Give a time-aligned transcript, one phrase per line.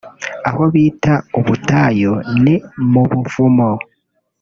[0.47, 2.13] Aho bita ‘ubutayu’
[2.43, 2.55] ni
[2.91, 3.69] mu buvumo